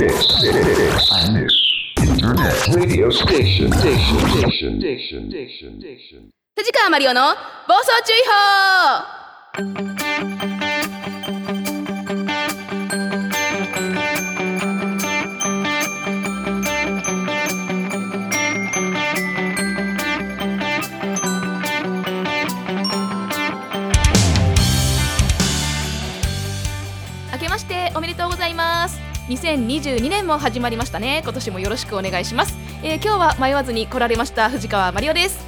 [0.00, 1.52] This, this and this.
[2.00, 6.30] Internet radio station, station, station, station, station, station.
[6.56, 7.20] 藤川マリオの
[7.68, 9.04] 暴走注意報
[27.34, 31.20] 明けましておめでとうございます2022年も始まりましたね。
[31.22, 35.38] 今年もよろしくお願いします、えー今日は迷わずに来られました藤川マリオです。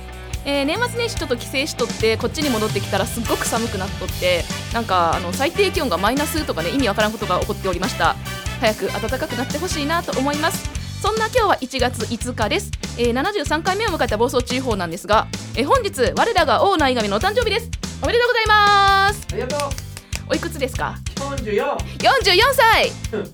[0.45, 8.15] えー年末年始ちょっと帰省しとってこっちに戻ってきたらすっごく寒くなっとってなんかあの最低気温がマイナスとかね意味わからんことが起こっておりました。
[8.61, 10.71] 早く暖かくなってほしいなと思います。
[11.03, 17.69] そんな今日は1月5日です、えー73回目を迎えた暴走注意報なんですが、えー本日我らが王内神のお誕生日です。
[18.01, 19.27] おめでとうございます。
[19.33, 19.57] ありがと
[19.89, 19.92] う。
[20.33, 22.91] おいくつですか？44 44歳。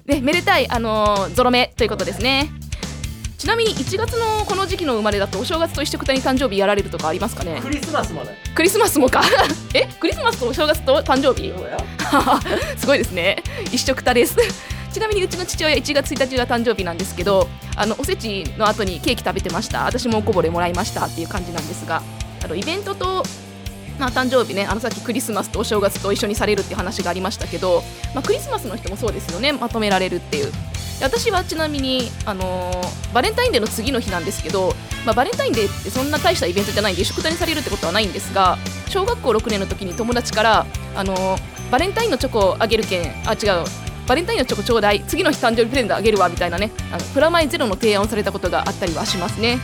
[0.06, 2.50] ね、めでたい、あのーゾロ目ということですね。
[3.38, 7.60] ちなみに1月のこの時期の生まれだとお正月と一緒くたに誕生日やられるとかありますかね？
[7.62, 8.30] クリスマスまで。
[8.52, 9.22] クリスマスもか。
[9.74, 9.86] え？
[10.00, 11.52] クリスマスとお正月と誕生日？
[12.76, 13.44] すごいですね。
[13.70, 14.34] 一緒くたです。
[14.92, 17.46] ちなみにうちの父親1月1日が誕生日なんですけど
[17.76, 19.84] あのおせちの後にケーキ食べてました。
[19.84, 22.02] 私もおこぼれもらいましたっていう感じなんですが
[22.42, 23.22] あのイベントと
[23.98, 27.82] まあ、誕生日ねあのさっきクリスマスとお正月と一緒にされるっていう話がありましたけど、
[28.14, 30.52] まあ、クリスマスの人もそうですよねまとめられるっていう。
[31.00, 34.74] 私はちなみに、あのーバレンタインデーの次の日なんですけど、
[35.06, 43.64] まあ、バレンタインデーってそんな大したイベントじゃないんで食たにされるってことはないんですが小学校6年の時に友達から、あのーバレンタインのチョコをあげるけんあ違う
[44.06, 49.58] バレンタインのチョコちょうだい次の日誕生日プレゼントあげるわみたいなねあのプラマイゼロの提案をされたことがあったりはしますね。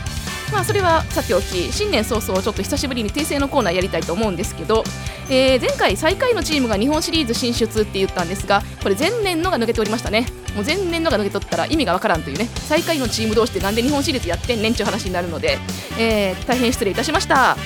[0.52, 4.84] まあそれはさておき新年早々ちょっと久しぶりに訂正のコーナーやりたいと思うんですけど、
[5.28, 10.26] えー前回最下位のチームが日本シリーズ進出って言ったんですがこれ前年のが抜けておりましたね。
[10.54, 12.48] もう前年のが抜け取ったら意味がわからんというね。
[12.54, 15.58] 最下位のチーム同士でなんで日本シリーズやってんねんちゅう話になるので、
[15.98, 17.56] えー大変失礼いたしました。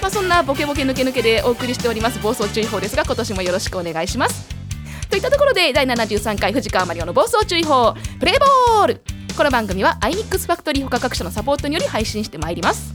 [0.00, 4.48] まあそんなボケボケ抜け抜けでお送りしております暴走注意報ですが今年もよろしくお願いします。
[5.10, 9.17] といったところで第73回藤川マリオの暴走注意報プレイボール。
[9.38, 12.92] この番組はアイニックスファクトリー他各社のサポートにより配信してまいります。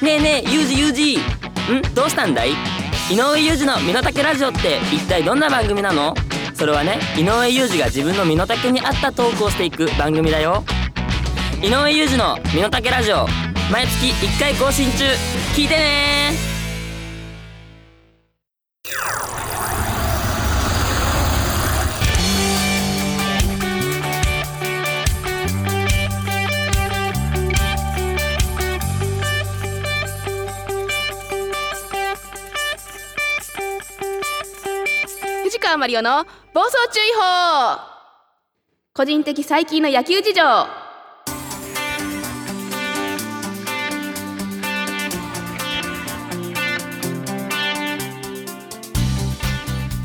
[0.00, 1.16] ねえねえユージユージ。
[1.18, 1.20] ん？
[1.94, 2.52] どうしたんだい？
[3.10, 6.14] 井上裕二の身の丈ラジオって一体どんな番組なの？
[6.54, 10.64] それはね井上裕二が自分の身の丈に合ったトークをしていく番組だよ。
[11.62, 13.26] 井上裕二の身の丈ラジオ。
[13.72, 15.06] 毎月1回更新中。
[15.54, 16.32] 聞いてね。
[35.44, 37.80] 藤川マリオの暴走注意報。
[38.92, 40.81] 個人的最近の野球事情。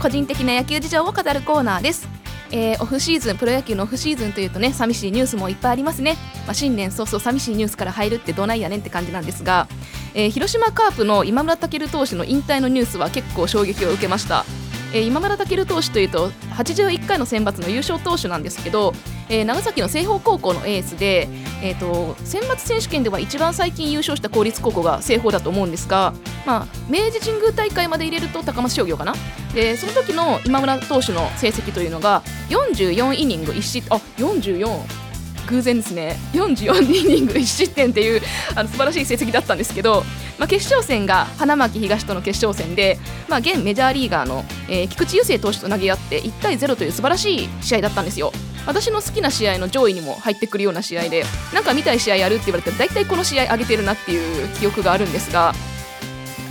[0.08, 2.08] 個人的な野球事情を語るコーナーです、
[2.50, 9.68] えーオフシーズンプロ野球のオフシーズンというとね寂しいニュースもいっぱいありますね、まあ、新年早々寂しいニュースから入るってどないやねんって感じなんですが、
[10.14, 14.46] えー広島カープの今村翔投手の引退のニュースは結構衝撃を受けました。
[14.94, 18.94] えー今村健投手というと81回の選抜の優勝投手なんですけど、
[19.30, 21.28] えー長崎の西邦高校のエースで、
[21.62, 26.14] えー、と選抜選手権では一番最近優勝した公立高校が西邦だと思うんですが、
[26.46, 29.14] まあ、明治神宮大会まで入れると高松商業かな？
[29.54, 35.07] でその時の今村投手の成績というのが44イニング1失あ44
[35.48, 36.18] 偶然ですね。
[36.34, 38.22] 44イニング1失点っていう
[38.56, 40.04] あの素晴らしい成績だったんですけど、
[40.38, 48.32] まあ、決勝戦が花巻東との決勝戦で、まあ、現メジャーリーガーの、えー菊池雄星投手と投げ合って1対0という素晴らしい試合だったんですよ。
[48.66, 55.54] 私の好きな試合の上位にも入ってくるような試合でなんか見たい試合やるって言われたら大体この試合上げてるなっていう記憶があるんですが、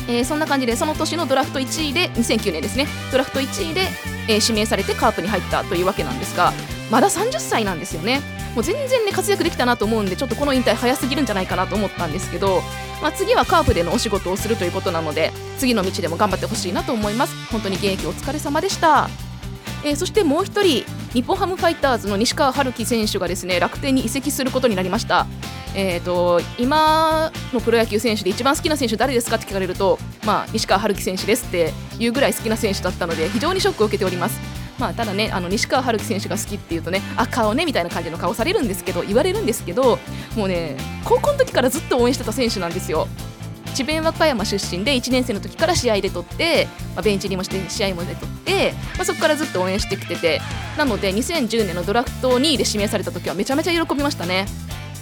[0.09, 2.87] えーそんな感じでその年のドラフト1位で2009年ですね。
[3.13, 3.83] ドラフト1位で、
[4.29, 6.53] えー指名されてカープに入ったというわけなんですが
[6.91, 8.21] まだ30歳なんですよね。
[8.57, 12.63] もう全然ね活躍できたなと思うんでちょっとこの引退早すぎるんじゃないかなと思ったんですけど、
[13.03, 17.35] まあ、次はカープでのお仕事をするということなので次の道でも頑張ってほしいなと思います。
[17.53, 19.09] 本当に現役お疲れ様でした。
[19.85, 25.27] えーそしてもう一人日本ハムファイターズの西川春樹選手がですね楽天に移籍することになりました。
[25.75, 34.41] えー、と今のプロ野球選手で一番好きな選手誰ですかって聞かれると、まあ、西川春樹選手ですっていうぐらい好きな選手だったので非常にショックを受けております。
[34.79, 39.99] まあ、ただねあの西川春樹選手が好きっていうとねあ顔ねみたいな感じの顔されるんですけど言われるんですけど
[40.37, 43.09] もうね高校の時からずっと応援してた選手なんですよ。
[43.75, 50.41] 智弁和歌山出身で1年生の時から試合で取って、まあ、ベンチにもして試合もで取って、まあ、そこからずっと応援してきてて
[50.79, 54.47] なので2010年のドラフト2位で指名された時はめちゃめちゃ喜びましたね。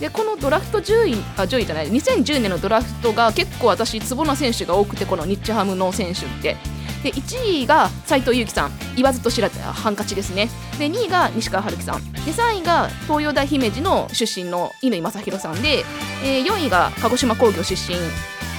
[0.01, 6.57] でこのドラフト10位あ10位じゃない2010年のドラフトが結構私ツボな選手が多くてこの日ハムの選手って
[7.05, 8.71] で1位が斎藤佑樹さん。
[8.97, 10.49] 言わずと知らずハンカチですね。
[10.79, 12.13] で2位が西川春樹さん。
[12.13, 15.85] で3位が東洋大姫路の出身の乾正弘さんで、
[16.25, 17.99] えー、4位が鹿児島工業出身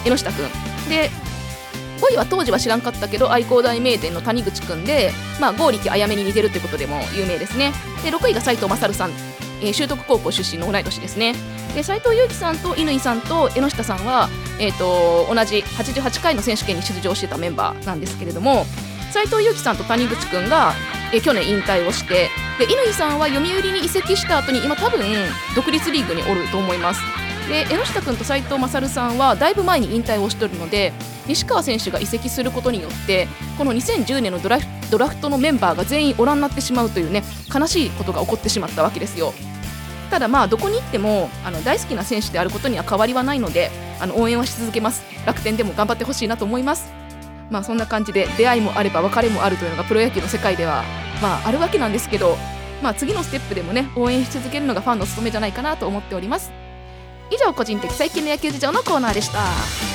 [0.06, 0.46] 江下君
[0.88, 1.10] で
[2.00, 7.74] 5位は当時は知らんかったけど愛工大名電の谷口君で、まあ、剛力あやめに似てるってことでも有名ですね。
[8.04, 9.35] で6位が斎藤勝さん。
[9.66, 11.34] えー、修徳高校出身の同い年ですね
[11.74, 14.30] で斉藤佑樹さんと乾さんと江下さんは、
[14.60, 18.66] えーと、同じ88回の選手権に出場してたメンバーなんですけれども
[19.12, 20.74] 斉藤佑樹さんと谷口君が、
[21.14, 22.30] えー、去年引退をして
[22.60, 25.02] で乾さんは読売に移籍した後に今多分
[25.56, 27.02] 独立リーグにおると思います
[27.48, 30.94] で江下君と斉藤勝さんはだいぶ前に引退をしておるので
[31.28, 33.28] 西川選手が移籍することによって
[33.58, 37.24] この2010年のドラフドラフトのメンバーが全員おらんなってしまうというね
[37.54, 39.34] 悲しいことが起こってしまったわけですよ。
[40.16, 43.70] ただまあどこに行ってもあの大好きな選手であることには変わりはないので
[44.00, 45.04] あの応援はし続けます。
[45.26, 46.90] 楽天でも頑張ってほしいなと思います。
[47.52, 50.86] まあそんな感じで出会いもあれば別れもあるというのがプロ野球の世界では
[51.22, 52.38] まああるわけなんですけど
[52.82, 56.54] まあ次のステップでもね応援し続けるのがファンの務めじゃないかなと思っております。
[57.30, 59.95] 以上個人的最近の野球事情のコーナーでした。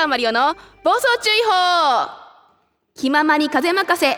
[0.00, 2.08] 川マリオの暴走注意報。
[2.94, 4.16] 気ままに風任せ。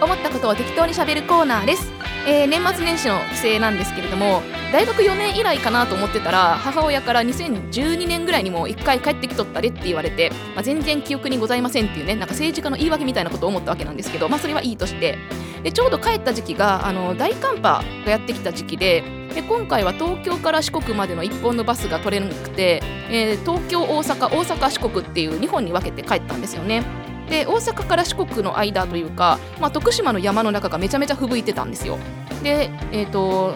[0.00, 1.92] 思ったことを適当にしゃべるコーナーです、
[2.26, 4.42] えー、年末年始の帰省なんですけれども
[4.72, 15.18] 大学4年以来かなと思ってたら母親から2012年ぐらいにも1回帰ってきとったでって言われて、まあ、全然記憶にございませんっていうねなんか政治家の言い訳みたいなことを思ったわけなんですけど、まあ、それはいいとして
[15.62, 19.02] でちょうど帰った時期があの大寒波がやってきた時期で
[19.34, 22.80] で今回は東京から四国までの1本のバスが取れなくて、
[23.10, 26.84] えー、東京大阪大阪四国っていう2本に分けて帰ったんですよね。
[27.28, 31.98] で大阪から四国の間というか、まあ、徳島の山の中がめちゃめちゃ吹雪いてたんですよ。
[32.42, 33.54] で、えーと、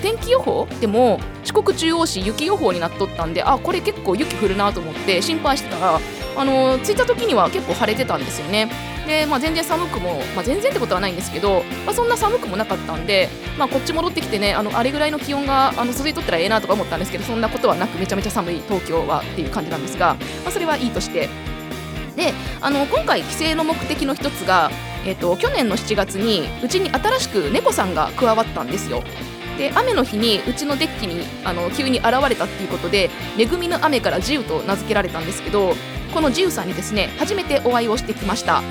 [0.00, 6.00] 天気予報でも四国中央市雪予報になっとったんであこれ結構雪降るなと思って心配してたら
[6.36, 8.70] あの着いた時には結構晴れてたんですよね。
[9.06, 13.28] で、まあ、全然寒くも、まあ、全然ってことはないんですけど、まあ、そんな寒くもなかったんで、
[13.58, 21.28] まあ、こっち戻ってきてねあのあれぐらいの気温があの続いとったらええなとか思ったんですけどそんなことはなくめちゃめちゃ寒い東京はっていう感じなんですが、まあ、それはいいとして
[22.16, 24.70] であの今回帰省の目的の一つが、
[25.04, 29.02] えーと、去年の7月にうちに新しく猫さんが加わったんですよ。
[29.58, 35.76] で雨の日にうちのデッキにあの急に現れたっていうことで「恵みの雨」から「自由」と名付けられたんですけど
[36.12, 38.62] この自由さんにですね初めてお会いをしてきました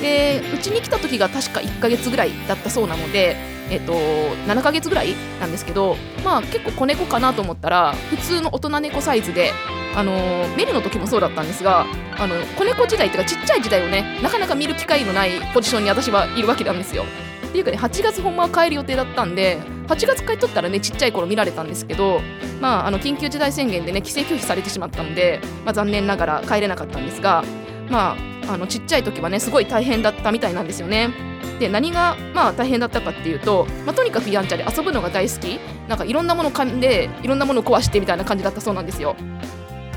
[0.00, 3.36] でうちに来た時が確か1ヶ月ぐらいだったそうなので
[3.70, 9.52] えっと、7ヶ月ぐらいなんですけど、まあ、結構子猫かなと思ったら普通の大人猫サイズで、
[9.96, 10.12] あの
[10.56, 11.86] メルの時もそうだったんですが
[12.18, 17.04] あの子猫時代っていうかちっちゃい時代をねなかなか見る機会のないポジションに私はいるわけなんですよ。
[17.48, 22.20] っていうかね8月ほんまは帰る予定だったんで8月帰っとったらねちっちゃい頃見られたんですけど、
[22.60, 27.42] まあ、あの緊急事態宣言でね帰省拒否されてしまったので、まあ、残念ながら帰れなかったんですが、
[27.88, 28.16] ま
[28.48, 31.10] あ、あのちっちゃい時はねすごい大変だったみたいなんですよね。
[31.58, 39.16] で何がまあ大変だったかっていうと、まあ、とにかくやんちゃで遊ぶのが大好きなんかいろんなもの噛んでいろんなものを壊してみたいな感じだったそうなんですよ。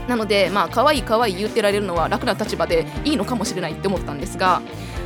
[0.09, 4.61] なのでまあ可愛い可愛い言ってられるのは楽な立場でいいのかもしれないって思ったんですが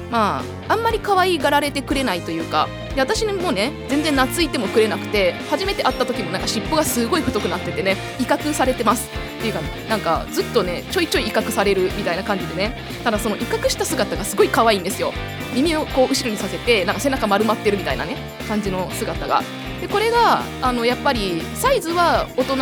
[0.09, 15.11] まああんまり可愛がられてくれないというかで私もね全然懐いてもくれなくて初めて会った時もなんか尻尾がすごい太くなっててね威嚇されてますっていうかなんかずっとねちょいちょい威嚇されるみたいな感じでねただその威嚇した姿がすごい可愛いんですよ。
[15.53, 18.15] 耳をこう後ろにさせてなんか背中丸まってるみたいなね
[18.47, 19.43] 感じの姿が。
[19.81, 22.55] でこれがあのやっぱりサイズは大人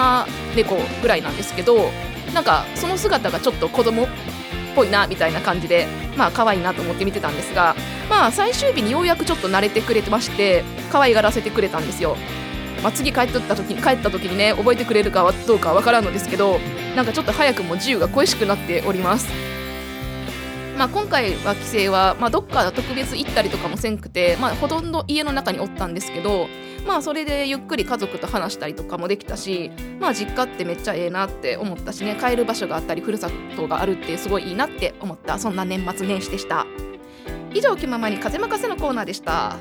[0.55, 1.91] 猫ぐらいなんですけど
[2.34, 4.08] なんかその姿がちょっと子供っ
[4.76, 7.76] ぽいなみたいな感じでまあ可愛いなと思って見てたんですが
[8.10, 12.16] まあ最終日にようやくちょっと慣れてくれてまして可愛がらせてくれたんですよ
[12.82, 16.58] まあ、次帰ってった時に帰った時にね覚えてくれるかどうかは分からんのですけど
[16.96, 19.50] なんかちょっと早くも自由が恋しくなっております。
[20.82, 26.48] まあ、今回は帰省は、まあ、どっか特別行ったりとかもせんくて、まあ、ほとんど家の中におったんですけど、
[26.88, 29.70] まあ、それでゆっくり家族と話したりとかもできたし、
[30.00, 36.66] まあ、実家ってめっちゃええなって思ったしね帰る場所があったりふるさとがあるってすごいいいなって思ったそんな年末年始でした。
[37.54, 39.58] 以上気ままに風任せのコーナーでした。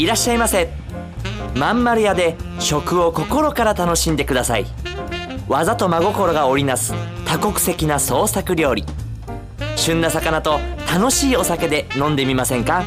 [0.00, 0.70] いらっしゃいませ。
[1.54, 4.64] まんまる屋で食を心から楽しんでください。
[5.46, 6.94] 技と真心が織りなす
[7.26, 8.86] 多国籍な創作料理。
[9.76, 10.58] 旬な魚と
[10.90, 12.84] 楽しいお酒で飲んでみませんか？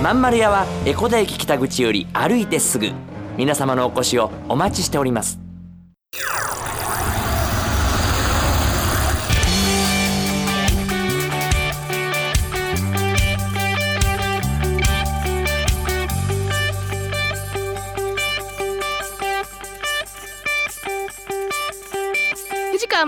[0.00, 2.92] まんまる屋は江古田駅北口より歩いてすぐ。
[3.36, 5.45] 皆様のお越しをお待ちしております。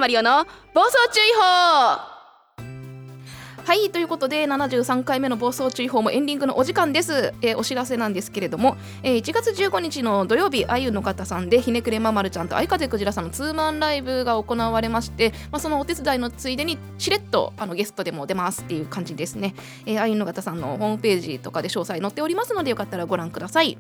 [0.09, 2.19] リオの暴走注意報。
[3.69, 23.77] はいということで73回目の暴走注意報もエンディングのお時間です、えーお知らせなんですけれども、えー1月15日の土曜日あゆの方さんでひねくれままるちゃんと相風クジラさんのツーマンライブが行われまして、まあ、そのお手伝いのついでにしれっとあのゲストでも出ますっていう感じですね、えー、あゆの方さんのホームページとかで詳細載っておりますのでよかったらご覧ください。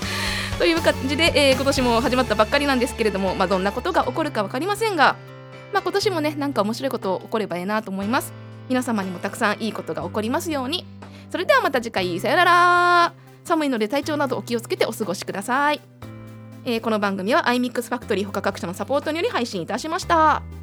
[0.58, 5.16] という感じで、えー今年も始まったばっかりなんですけれども、まあ、どんなことが起こるか分かりませんが、
[5.72, 8.32] まあ、今年もねなんか面白いこと起こればいいなと思います。
[8.68, 10.86] 皆様にもたくさんいいことが起こりますように。
[11.30, 12.20] それではまた次回。
[12.20, 13.22] さよなら。
[13.44, 15.80] 寒いので体調などお気をつけてお過ごしください、
[16.64, 20.61] えーこの番組は iMix ファクトリー他各社のサポートにより配信いたしました。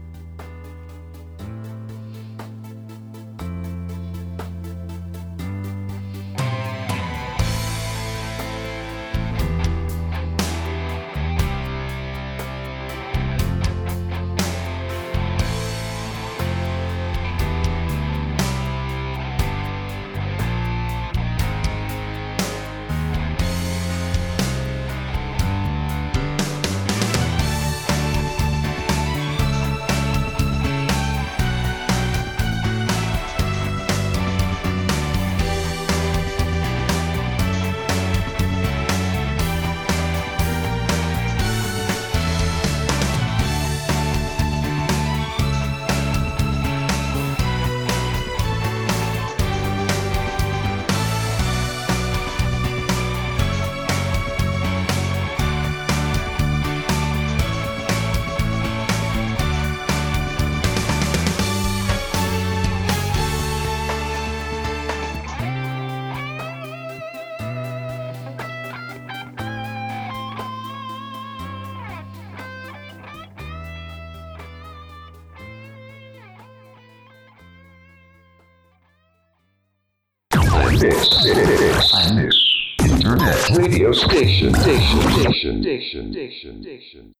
[82.07, 87.13] This, Internet radio station, station, station, station, station, station.